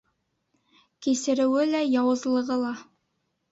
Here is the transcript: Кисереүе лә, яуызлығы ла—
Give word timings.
Кисереүе 1.09 1.67
лә, 1.75 1.83
яуызлығы 1.99 2.61
ла— 2.65 2.75